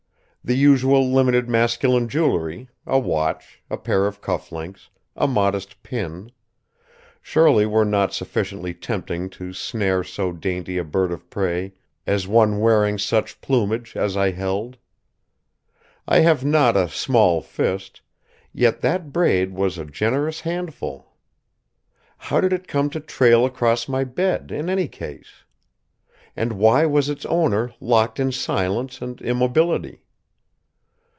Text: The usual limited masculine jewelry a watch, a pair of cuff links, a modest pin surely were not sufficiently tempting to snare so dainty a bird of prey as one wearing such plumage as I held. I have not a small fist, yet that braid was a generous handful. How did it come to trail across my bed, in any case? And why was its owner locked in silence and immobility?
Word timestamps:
The 0.43 0.55
usual 0.57 1.07
limited 1.07 1.47
masculine 1.47 2.09
jewelry 2.09 2.67
a 2.87 2.97
watch, 2.97 3.61
a 3.69 3.77
pair 3.77 4.07
of 4.07 4.21
cuff 4.21 4.51
links, 4.51 4.89
a 5.15 5.27
modest 5.27 5.83
pin 5.83 6.31
surely 7.21 7.67
were 7.67 7.85
not 7.85 8.11
sufficiently 8.11 8.73
tempting 8.73 9.29
to 9.37 9.53
snare 9.53 10.03
so 10.03 10.31
dainty 10.31 10.79
a 10.79 10.83
bird 10.83 11.11
of 11.11 11.29
prey 11.29 11.75
as 12.07 12.27
one 12.27 12.59
wearing 12.59 12.97
such 12.97 13.39
plumage 13.39 13.95
as 13.95 14.17
I 14.17 14.31
held. 14.31 14.77
I 16.07 16.21
have 16.21 16.43
not 16.43 16.75
a 16.75 16.89
small 16.89 17.41
fist, 17.43 18.01
yet 18.51 18.81
that 18.81 19.13
braid 19.13 19.53
was 19.53 19.77
a 19.77 19.85
generous 19.85 20.39
handful. 20.39 21.13
How 22.17 22.41
did 22.41 22.51
it 22.51 22.67
come 22.67 22.89
to 22.89 22.99
trail 22.99 23.45
across 23.45 23.87
my 23.87 24.03
bed, 24.05 24.51
in 24.51 24.71
any 24.71 24.87
case? 24.87 25.43
And 26.35 26.53
why 26.53 26.87
was 26.87 27.09
its 27.09 27.27
owner 27.27 27.75
locked 27.79 28.19
in 28.19 28.31
silence 28.31 29.03
and 29.03 29.21
immobility? 29.21 30.01